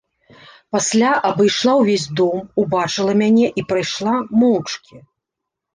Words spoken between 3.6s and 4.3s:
і прайшла